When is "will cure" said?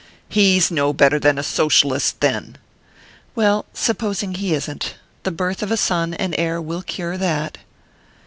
6.59-7.17